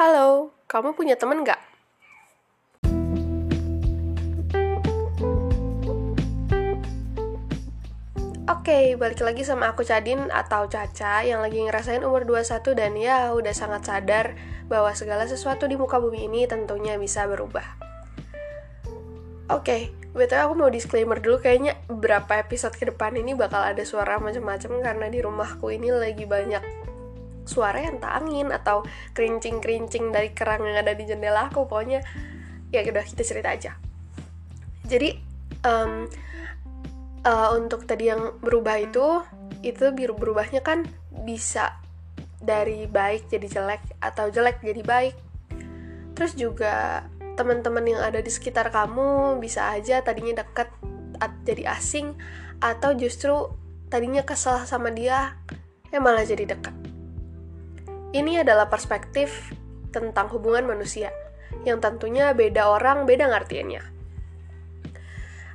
Halo, 0.00 0.56
kamu 0.64 0.96
punya 0.96 1.12
temen 1.12 1.44
nggak? 1.44 1.60
Oke, 8.48 8.96
balik 8.96 9.20
lagi 9.20 9.44
sama 9.44 9.68
aku 9.68 9.84
Cadin 9.84 10.32
atau 10.32 10.64
Caca 10.72 11.20
yang 11.20 11.44
lagi 11.44 11.60
ngerasain 11.60 12.00
umur 12.00 12.24
21 12.24 12.80
dan 12.80 12.96
ya 12.96 13.36
udah 13.36 13.52
sangat 13.52 13.92
sadar 13.92 14.40
bahwa 14.72 14.88
segala 14.96 15.28
sesuatu 15.28 15.68
di 15.68 15.76
muka 15.76 16.00
bumi 16.00 16.32
ini 16.32 16.48
tentunya 16.48 16.96
bisa 16.96 17.28
berubah. 17.28 17.76
Oke, 19.52 19.92
betul 20.16 20.40
aku 20.40 20.56
mau 20.56 20.72
disclaimer 20.72 21.20
dulu 21.20 21.44
kayaknya 21.44 21.76
beberapa 21.92 22.40
episode 22.40 22.72
ke 22.72 22.88
depan 22.88 23.20
ini 23.20 23.36
bakal 23.36 23.60
ada 23.60 23.84
suara 23.84 24.16
macam-macam 24.16 24.80
karena 24.80 25.06
di 25.12 25.20
rumahku 25.20 25.68
ini 25.68 25.92
lagi 25.92 26.24
banyak 26.24 26.88
suara 27.44 27.80
yang 27.80 27.98
tak 27.98 28.12
angin 28.22 28.52
atau 28.52 28.84
kerincing-kerincing 29.16 30.12
dari 30.12 30.30
kerang 30.32 30.64
yang 30.64 30.80
ada 30.80 30.92
di 30.94 31.04
jendela 31.08 31.48
aku 31.48 31.66
pokoknya 31.66 32.04
ya 32.70 32.80
udah 32.86 33.04
kita 33.04 33.22
cerita 33.26 33.50
aja. 33.50 33.72
Jadi 34.86 35.18
um, 35.66 36.06
uh, 37.26 37.50
untuk 37.54 37.84
tadi 37.86 38.10
yang 38.10 38.38
berubah 38.38 38.76
itu 38.80 39.22
itu 39.60 39.92
biru 39.92 40.16
berubahnya 40.16 40.64
kan 40.64 40.88
bisa 41.26 41.76
dari 42.40 42.88
baik 42.88 43.28
jadi 43.28 43.46
jelek 43.46 43.82
atau 44.00 44.32
jelek 44.32 44.64
jadi 44.64 44.82
baik. 44.82 45.16
Terus 46.16 46.32
juga 46.36 47.04
teman-teman 47.36 47.84
yang 47.84 48.00
ada 48.04 48.20
di 48.20 48.28
sekitar 48.28 48.68
kamu 48.68 49.40
bisa 49.40 49.72
aja 49.72 50.04
tadinya 50.04 50.44
deket 50.44 50.68
jadi 51.44 51.76
asing 51.76 52.16
atau 52.60 52.92
justru 52.96 53.52
tadinya 53.88 54.24
kesal 54.24 54.64
sama 54.68 54.92
dia 54.92 55.36
ya 55.88 55.98
malah 56.00 56.24
jadi 56.24 56.52
dekat 56.52 56.79
ini 58.10 58.42
adalah 58.42 58.66
perspektif 58.66 59.54
tentang 59.94 60.30
hubungan 60.34 60.66
manusia, 60.66 61.14
yang 61.62 61.78
tentunya 61.78 62.34
beda 62.34 62.70
orang, 62.70 63.06
beda 63.06 63.30
ngartiannya. 63.30 63.82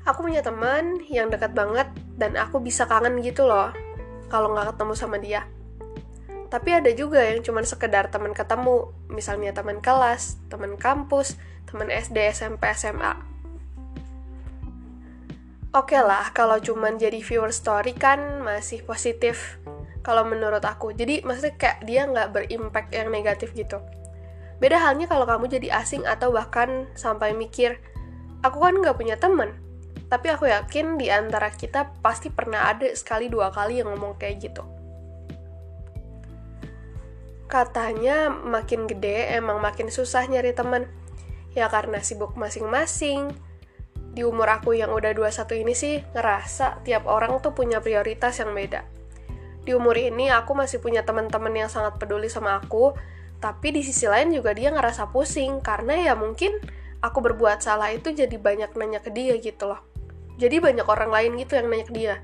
Aku 0.06 0.22
punya 0.22 0.46
teman 0.46 1.02
yang 1.10 1.34
dekat 1.34 1.52
banget, 1.52 1.90
dan 2.16 2.38
aku 2.38 2.62
bisa 2.62 2.86
kangen 2.86 3.20
gitu 3.26 3.44
loh, 3.44 3.74
kalau 4.30 4.54
nggak 4.54 4.76
ketemu 4.76 4.94
sama 4.94 5.18
dia. 5.18 5.42
Tapi 6.48 6.70
ada 6.78 6.94
juga 6.94 7.26
yang 7.26 7.42
cuma 7.42 7.66
sekedar 7.66 8.08
teman 8.14 8.32
ketemu, 8.32 8.94
misalnya 9.10 9.52
teman 9.52 9.82
kelas, 9.82 10.38
teman 10.48 10.78
kampus, 10.78 11.36
teman 11.66 11.90
SD, 11.90 12.32
SMP, 12.32 12.70
SMA. 12.78 13.18
Oke 15.76 16.00
okay 16.00 16.02
lah, 16.06 16.32
kalau 16.32 16.56
cuma 16.64 16.88
jadi 16.96 17.20
viewer 17.20 17.52
story 17.52 17.92
kan 17.92 18.40
masih 18.46 18.80
positif 18.88 19.60
kalau 20.06 20.22
menurut 20.22 20.62
aku. 20.62 20.94
Jadi 20.94 21.26
maksudnya 21.26 21.58
kayak 21.58 21.82
dia 21.90 22.06
nggak 22.06 22.30
berimpact 22.30 22.94
yang 22.94 23.10
negatif 23.10 23.58
gitu. 23.58 23.82
Beda 24.62 24.78
halnya 24.78 25.10
kalau 25.10 25.26
kamu 25.26 25.50
jadi 25.50 25.82
asing 25.82 26.06
atau 26.06 26.30
bahkan 26.30 26.86
sampai 26.94 27.34
mikir 27.34 27.82
aku 28.46 28.62
kan 28.62 28.78
nggak 28.78 28.96
punya 28.96 29.18
temen 29.18 29.58
tapi 30.06 30.30
aku 30.30 30.46
yakin 30.46 31.02
di 31.02 31.10
antara 31.10 31.50
kita 31.50 31.98
pasti 32.00 32.30
pernah 32.30 32.70
ada 32.70 32.86
sekali 32.94 33.26
dua 33.26 33.50
kali 33.50 33.82
yang 33.82 33.90
ngomong 33.90 34.22
kayak 34.22 34.38
gitu. 34.48 34.64
Katanya 37.50 38.30
makin 38.30 38.86
gede 38.86 39.34
emang 39.34 39.58
makin 39.60 39.90
susah 39.90 40.30
nyari 40.30 40.54
temen 40.54 40.86
ya 41.58 41.68
karena 41.68 42.00
sibuk 42.06 42.38
masing-masing. 42.38 43.34
Di 44.16 44.24
umur 44.24 44.48
aku 44.48 44.78
yang 44.78 44.96
udah 44.96 45.12
21 45.12 45.68
ini 45.68 45.74
sih 45.76 46.00
ngerasa 46.16 46.86
tiap 46.88 47.04
orang 47.10 47.44
tuh 47.44 47.52
punya 47.52 47.84
prioritas 47.84 48.40
yang 48.40 48.56
beda 48.56 48.95
di 49.66 49.74
umur 49.74 49.98
ini 49.98 50.30
aku 50.30 50.54
masih 50.54 50.78
punya 50.78 51.02
teman-teman 51.02 51.52
yang 51.52 51.70
sangat 51.74 51.98
peduli 51.98 52.30
sama 52.30 52.62
aku, 52.62 52.94
tapi 53.42 53.74
di 53.74 53.82
sisi 53.82 54.06
lain 54.06 54.30
juga 54.30 54.54
dia 54.54 54.70
ngerasa 54.70 55.10
pusing 55.10 55.60
karena 55.60 55.98
ya 55.98 56.14
mungkin 56.14 56.56
aku 57.02 57.20
berbuat 57.26 57.66
salah 57.66 57.90
itu 57.90 58.14
jadi 58.14 58.38
banyak 58.38 58.72
nanya 58.78 59.02
ke 59.02 59.10
dia 59.10 59.34
gitu 59.42 59.74
loh. 59.74 59.82
Jadi 60.38 60.62
banyak 60.62 60.86
orang 60.86 61.10
lain 61.10 61.32
gitu 61.42 61.58
yang 61.58 61.68
nanya 61.68 61.86
ke 61.90 61.94
dia. 61.98 62.16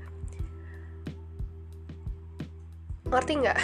Ngerti 3.10 3.32
nggak? 3.42 3.58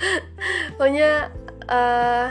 Pokoknya 0.80 1.30
uh, 1.68 2.28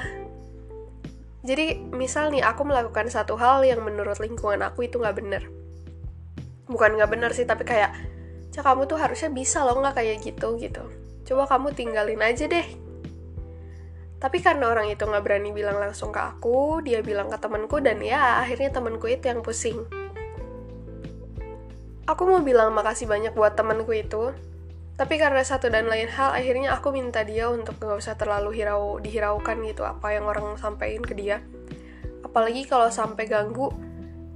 jadi 1.43 1.75
misal 1.91 2.31
nih 2.31 2.41
aku 2.41 2.63
melakukan 2.63 3.11
satu 3.11 3.35
hal 3.35 3.61
yang 3.67 3.83
menurut 3.83 4.15
lingkungan 4.17 4.63
aku 4.63 4.87
itu 4.87 4.97
nggak 4.97 5.17
bener. 5.19 5.43
Bukan 6.65 6.95
nggak 6.95 7.11
bener 7.11 7.31
sih, 7.35 7.43
tapi 7.43 7.67
kayak 7.67 7.91
Cak 8.53 8.69
kamu 8.69 8.85
tuh 8.85 9.01
harusnya 9.01 9.33
bisa 9.33 9.65
loh 9.65 9.81
nggak 9.81 9.97
kayak 9.97 10.21
gitu 10.21 10.53
gitu. 10.61 10.85
Coba 11.25 11.49
kamu 11.49 11.73
tinggalin 11.73 12.21
aja 12.21 12.45
deh. 12.45 12.67
Tapi 14.21 14.37
karena 14.45 14.69
orang 14.69 14.93
itu 14.93 15.01
nggak 15.09 15.25
berani 15.25 15.49
bilang 15.49 15.81
langsung 15.81 16.13
ke 16.13 16.21
aku, 16.21 16.85
dia 16.85 17.01
bilang 17.01 17.33
ke 17.33 17.37
temanku 17.41 17.81
dan 17.81 17.97
ya 17.97 18.45
akhirnya 18.45 18.69
temanku 18.69 19.09
itu 19.09 19.25
yang 19.25 19.41
pusing. 19.41 19.81
Aku 22.05 22.29
mau 22.29 22.45
bilang 22.45 22.69
makasih 22.77 23.09
banyak 23.09 23.33
buat 23.33 23.57
temanku 23.57 23.89
itu, 23.89 24.37
tapi 25.01 25.17
karena 25.17 25.41
satu 25.41 25.73
dan 25.73 25.89
lain 25.89 26.05
hal 26.13 26.37
akhirnya 26.37 26.77
aku 26.77 26.93
minta 26.93 27.25
dia 27.25 27.49
untuk 27.49 27.81
nggak 27.81 28.05
usah 28.05 28.13
terlalu 28.21 28.53
hirau 28.61 29.01
dihiraukan 29.01 29.65
gitu 29.65 29.81
apa 29.81 30.13
yang 30.13 30.29
orang 30.29 30.61
sampaikan 30.61 31.01
ke 31.01 31.17
dia. 31.17 31.41
Apalagi 32.21 32.69
kalau 32.69 32.93
sampai 32.93 33.25
ganggu 33.25 33.73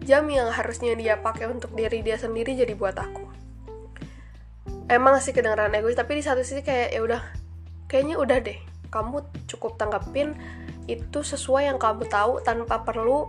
jam 0.01 0.25
yang 0.25 0.49
harusnya 0.49 0.97
dia 0.97 1.21
pakai 1.21 1.53
untuk 1.53 1.69
diri 1.77 2.01
dia 2.01 2.17
sendiri 2.17 2.57
jadi 2.57 2.73
buat 2.73 2.97
aku 2.97 3.27
emang 4.87 5.19
sih 5.19 5.35
kedengeran 5.35 5.75
egois 5.75 5.99
tapi 5.99 6.19
di 6.19 6.23
satu 6.23 6.41
sisi 6.43 6.63
kayak 6.63 6.95
ya 6.95 6.99
udah 7.03 7.21
kayaknya 7.91 8.15
udah 8.19 8.37
deh. 8.39 8.59
Kamu 8.87 9.19
cukup 9.51 9.75
tanggapin 9.75 10.35
itu 10.87 11.19
sesuai 11.19 11.67
yang 11.67 11.79
kamu 11.79 12.07
tahu 12.07 12.39
tanpa 12.39 12.87
perlu 12.87 13.27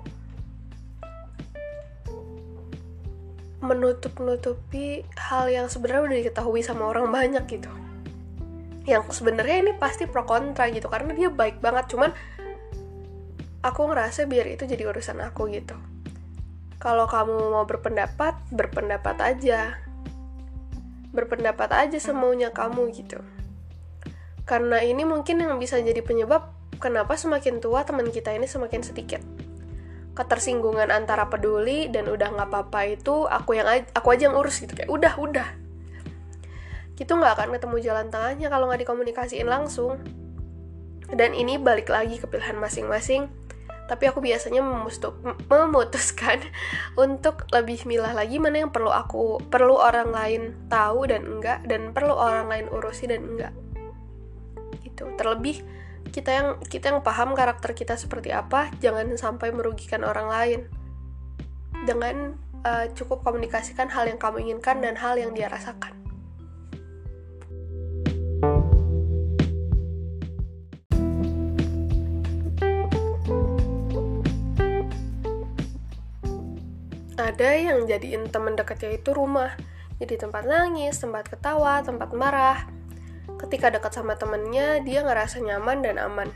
menutup 3.58 4.14
nutupi 4.22 5.02
hal 5.18 5.50
yang 5.50 5.66
sebenarnya 5.66 6.02
udah 6.06 6.16
diketahui 6.22 6.62
sama 6.62 6.86
orang 6.94 7.10
banyak 7.10 7.42
gitu. 7.50 7.70
Yang 8.86 9.18
sebenarnya 9.18 9.66
ini 9.66 9.72
pasti 9.74 10.06
pro 10.06 10.22
kontra 10.22 10.70
gitu 10.70 10.86
karena 10.86 11.10
dia 11.12 11.28
baik 11.28 11.58
banget 11.58 11.90
cuman 11.90 12.14
aku 13.66 13.90
ngerasa 13.90 14.30
biar 14.30 14.46
itu 14.46 14.62
jadi 14.62 14.86
urusan 14.86 15.18
aku 15.26 15.50
gitu. 15.50 15.74
Kalau 16.78 17.10
kamu 17.10 17.34
mau 17.50 17.66
berpendapat 17.66 18.38
berpendapat 18.54 19.18
aja 19.18 19.87
berpendapat 21.12 21.72
aja 21.72 21.98
semaunya 22.00 22.52
kamu 22.52 22.92
gitu. 22.92 23.20
Karena 24.48 24.80
ini 24.80 25.04
mungkin 25.04 25.44
yang 25.44 25.60
bisa 25.60 25.76
jadi 25.80 26.00
penyebab 26.00 26.52
kenapa 26.80 27.16
semakin 27.16 27.60
tua 27.60 27.84
teman 27.84 28.08
kita 28.08 28.32
ini 28.32 28.48
semakin 28.48 28.80
sedikit. 28.80 29.20
Ketersinggungan 30.16 30.90
antara 30.90 31.28
peduli 31.28 31.92
dan 31.92 32.08
udah 32.08 32.32
nggak 32.32 32.48
apa-apa 32.48 32.80
itu 32.90 33.28
aku 33.28 33.60
yang 33.60 33.68
aku 33.92 34.08
aja 34.14 34.32
yang 34.32 34.36
urus 34.40 34.64
gitu 34.64 34.72
kayak 34.72 34.90
udah 34.90 35.14
udah. 35.20 35.48
Gitu 36.96 37.12
nggak 37.12 37.32
akan 37.38 37.48
ketemu 37.54 37.76
jalan 37.84 38.06
tengahnya 38.10 38.48
kalau 38.50 38.66
nggak 38.72 38.82
dikomunikasiin 38.82 39.46
langsung. 39.46 40.00
Dan 41.08 41.32
ini 41.32 41.56
balik 41.56 41.88
lagi 41.88 42.20
ke 42.20 42.28
pilihan 42.28 42.56
masing-masing 42.60 43.47
tapi 43.88 44.04
aku 44.04 44.20
biasanya 44.20 44.60
memutuskan 45.48 46.44
untuk 47.08 47.48
lebih 47.50 47.88
milah 47.88 48.12
lagi 48.12 48.36
mana 48.36 48.62
yang 48.62 48.70
perlu 48.70 48.92
aku 48.92 49.40
perlu 49.48 49.80
orang 49.80 50.12
lain 50.12 50.42
tahu 50.68 51.08
dan 51.08 51.24
enggak 51.24 51.64
dan 51.64 51.96
perlu 51.96 52.12
orang 52.12 52.52
lain 52.52 52.66
urusi 52.68 53.08
dan 53.08 53.24
enggak. 53.24 53.54
Gitu. 54.84 55.08
Terlebih 55.16 55.64
kita 56.12 56.30
yang 56.30 56.48
kita 56.68 56.92
yang 56.92 57.00
paham 57.00 57.32
karakter 57.32 57.72
kita 57.72 57.96
seperti 57.96 58.30
apa 58.30 58.68
jangan 58.78 59.16
sampai 59.16 59.50
merugikan 59.50 60.04
orang 60.04 60.28
lain. 60.28 60.60
Dengan 61.88 62.36
uh, 62.68 62.86
cukup 62.92 63.24
komunikasikan 63.24 63.88
hal 63.88 64.04
yang 64.12 64.20
kamu 64.20 64.44
inginkan 64.44 64.84
dan 64.84 64.94
hal 65.00 65.16
yang 65.16 65.32
dia 65.32 65.48
rasakan 65.48 66.07
ada 77.18 77.50
yang 77.58 77.84
jadiin 77.84 78.30
teman 78.30 78.54
dekatnya 78.54 78.94
itu 78.94 79.10
rumah. 79.10 79.52
Jadi 79.98 80.14
tempat 80.14 80.46
nangis 80.46 81.02
tempat 81.02 81.26
ketawa 81.26 81.82
tempat 81.82 82.14
marah. 82.14 82.70
Ketika 83.38 83.74
dekat 83.74 83.94
sama 83.94 84.14
temennya 84.14 84.78
dia 84.86 85.02
ngerasa 85.02 85.42
nyaman 85.42 85.82
dan 85.82 85.98
aman. 85.98 86.30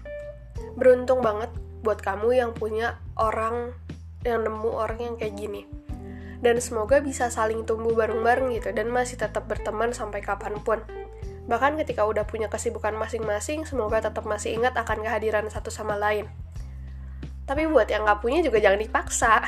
Beruntung 0.74 1.22
banget 1.22 1.50
buat 1.82 2.02
kamu 2.02 2.34
yang 2.34 2.50
punya 2.54 2.98
orang 3.18 3.74
yang 4.26 4.42
nemu 4.42 4.70
orang 4.70 4.98
yang 4.98 5.14
kayak 5.14 5.34
gini. 5.38 5.62
Dan 6.42 6.58
semoga 6.58 6.98
bisa 6.98 7.30
saling 7.30 7.62
tumbuh 7.62 7.94
bareng-bareng 7.94 8.50
gitu 8.58 8.74
dan 8.74 8.90
masih 8.90 9.14
tetap 9.14 9.46
berteman 9.46 9.94
sampai 9.94 10.18
kapan 10.18 10.58
pun. 10.58 10.82
Bahkan 11.46 11.78
ketika 11.78 12.02
udah 12.06 12.26
punya 12.26 12.50
kesibukan 12.50 12.94
masing-masing 12.98 13.62
semoga 13.66 14.02
tetap 14.02 14.26
masih 14.26 14.58
ingat 14.58 14.74
akan 14.74 15.06
kehadiran 15.06 15.46
satu 15.46 15.70
sama 15.70 15.94
lain. 15.94 16.26
Tapi 17.46 17.66
buat 17.70 17.90
yang 17.90 18.06
nggak 18.06 18.22
punya 18.22 18.42
juga 18.42 18.58
jangan 18.62 18.78
dipaksa 18.78 19.42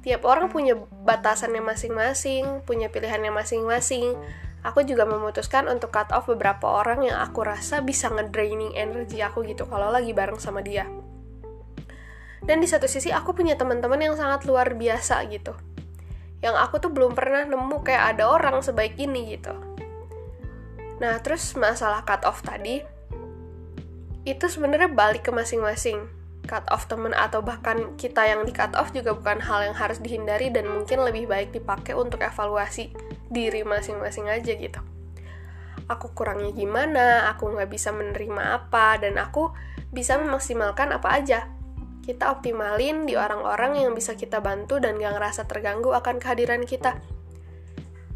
tiap 0.00 0.24
orang 0.24 0.48
punya 0.48 0.76
batasannya 0.76 1.60
masing-masing, 1.60 2.64
punya 2.64 2.88
pilihannya 2.88 3.32
masing-masing. 3.32 4.16
Aku 4.60 4.84
juga 4.84 5.08
memutuskan 5.08 5.68
untuk 5.72 5.88
cut 5.92 6.12
off 6.12 6.28
beberapa 6.28 6.68
orang 6.68 7.08
yang 7.08 7.16
aku 7.20 7.44
rasa 7.44 7.80
bisa 7.80 8.12
ngedraining 8.12 8.76
energi 8.76 9.24
aku 9.24 9.40
gitu 9.48 9.64
kalau 9.64 9.88
lagi 9.88 10.12
bareng 10.12 10.36
sama 10.36 10.60
dia. 10.60 10.84
dan 12.44 12.58
di 12.60 12.68
satu 12.68 12.88
sisi 12.88 13.12
aku 13.12 13.36
punya 13.36 13.54
teman-teman 13.54 14.00
yang 14.00 14.14
sangat 14.16 14.48
luar 14.48 14.72
biasa 14.74 15.22
gitu 15.28 15.52
yang 16.40 16.56
aku 16.56 16.80
tuh 16.80 16.88
belum 16.88 17.12
pernah 17.12 17.44
nemu 17.44 17.84
kayak 17.84 18.16
ada 18.16 18.32
orang 18.32 18.64
sebaik 18.64 18.96
ini 18.96 19.36
gitu 19.36 19.52
nah 21.00 21.20
terus 21.20 21.56
masalah 21.56 22.04
cut 22.04 22.24
off 22.24 22.40
tadi 22.40 22.80
itu 24.24 24.44
sebenarnya 24.48 24.92
balik 24.92 25.28
ke 25.28 25.32
masing-masing 25.32 26.04
cut 26.50 26.66
off 26.74 26.90
temen 26.90 27.14
atau 27.14 27.38
bahkan 27.46 27.94
kita 27.94 28.26
yang 28.26 28.42
di 28.42 28.50
cut 28.50 28.74
off 28.74 28.90
juga 28.90 29.14
bukan 29.14 29.38
hal 29.38 29.70
yang 29.70 29.76
harus 29.78 30.02
dihindari 30.02 30.50
dan 30.50 30.66
mungkin 30.66 31.06
lebih 31.06 31.30
baik 31.30 31.54
dipakai 31.54 31.94
untuk 31.94 32.18
evaluasi 32.26 32.90
diri 33.30 33.62
masing-masing 33.62 34.26
aja 34.26 34.50
gitu. 34.58 34.82
Aku 35.86 36.10
kurangnya 36.10 36.50
gimana 36.50 37.30
aku 37.30 37.54
nggak 37.54 37.70
bisa 37.70 37.94
menerima 37.94 38.58
apa 38.58 38.98
dan 38.98 39.14
aku 39.22 39.54
bisa 39.94 40.18
memaksimalkan 40.18 40.90
apa 40.90 41.08
aja. 41.14 41.46
Kita 42.02 42.34
optimalin 42.34 43.06
di 43.06 43.14
orang-orang 43.14 43.86
yang 43.86 43.94
bisa 43.94 44.18
kita 44.18 44.42
bantu 44.42 44.82
dan 44.82 44.98
gak 44.98 45.14
ngerasa 45.14 45.46
terganggu 45.46 45.94
akan 45.94 46.18
kehadiran 46.18 46.66
kita. 46.66 46.98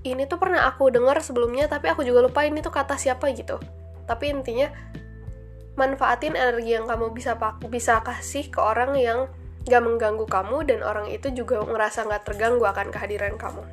Ini 0.02 0.26
tuh 0.26 0.40
pernah 0.40 0.66
aku 0.66 0.90
dengar 0.90 1.20
sebelumnya 1.22 1.70
tapi 1.70 1.92
aku 1.92 2.02
juga 2.02 2.26
lupa 2.26 2.42
ini 2.42 2.58
tuh 2.58 2.74
kata 2.74 2.98
siapa 2.98 3.30
gitu. 3.36 3.60
Tapi 4.08 4.34
intinya 4.34 4.68
manfaatin 5.74 6.38
energi 6.38 6.78
yang 6.78 6.86
kamu 6.86 7.10
bisa 7.10 7.34
bisa 7.70 8.02
kasih 8.02 8.50
ke 8.50 8.62
orang 8.62 8.94
yang 8.94 9.26
gak 9.64 9.82
mengganggu 9.82 10.26
kamu 10.28 10.68
dan 10.68 10.80
orang 10.84 11.10
itu 11.10 11.32
juga 11.32 11.62
ngerasa 11.64 12.06
gak 12.06 12.28
terganggu 12.28 12.62
akan 12.62 12.92
kehadiran 12.92 13.34
kamu 13.34 13.64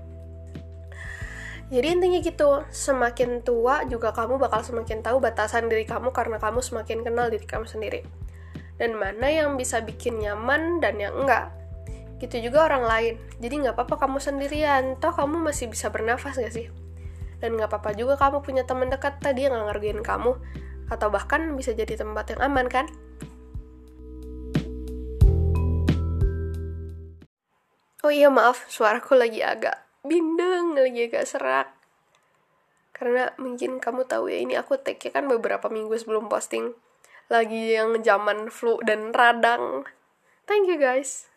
jadi 1.71 1.88
intinya 1.95 2.19
gitu, 2.19 2.68
semakin 2.68 3.48
tua 3.48 3.88
juga 3.88 4.12
kamu 4.12 4.36
bakal 4.36 4.59
semakin 4.59 5.00
tahu 5.00 5.24
batasan 5.24 5.71
diri 5.71 5.88
kamu 5.88 6.12
karena 6.12 6.36
kamu 6.36 6.59
semakin 6.59 7.00
kenal 7.00 7.31
diri 7.31 7.48
kamu 7.48 7.63
sendiri. 7.63 8.04
Dan 8.75 9.00
mana 9.00 9.31
yang 9.31 9.56
bisa 9.56 9.80
bikin 9.80 10.19
nyaman 10.19 10.83
dan 10.83 11.00
yang 11.00 11.15
enggak. 11.15 11.47
Gitu 12.19 12.44
juga 12.44 12.68
orang 12.68 12.83
lain. 12.83 13.13
Jadi 13.39 13.63
nggak 13.63 13.80
apa-apa 13.80 14.04
kamu 14.04 14.19
sendirian, 14.19 15.00
toh 15.00 15.15
kamu 15.15 15.47
masih 15.47 15.71
bisa 15.71 15.88
bernafas 15.88 16.36
gak 16.36 16.51
sih? 16.51 16.68
Dan 17.39 17.56
nggak 17.56 17.71
apa-apa 17.71 17.95
juga 17.95 18.19
kamu 18.19 18.44
punya 18.44 18.68
teman 18.68 18.92
dekat 18.92 19.24
tadi 19.24 19.47
yang 19.47 19.56
ngerjain 19.56 20.04
kamu, 20.04 20.36
atau 20.92 21.08
bahkan 21.08 21.56
bisa 21.56 21.72
jadi 21.72 21.96
tempat 21.96 22.36
yang 22.36 22.52
aman 22.52 22.68
kan? 22.68 22.86
Oh 28.04 28.12
iya 28.12 28.28
maaf, 28.28 28.68
suaraku 28.68 29.16
lagi 29.16 29.40
agak 29.40 29.80
bindeng 30.04 30.76
lagi 30.76 31.08
agak 31.08 31.24
serak. 31.24 31.68
Karena 32.92 33.32
mungkin 33.40 33.80
kamu 33.80 34.04
tahu 34.04 34.28
ya 34.28 34.44
ini 34.44 34.60
aku 34.60 34.76
take 34.76 35.16
kan 35.16 35.32
beberapa 35.32 35.72
minggu 35.72 35.96
sebelum 35.96 36.28
posting. 36.28 36.76
Lagi 37.32 37.80
yang 37.80 38.04
zaman 38.04 38.52
flu 38.52 38.76
dan 38.84 39.16
radang. 39.16 39.88
Thank 40.44 40.68
you 40.68 40.76
guys 40.76 41.31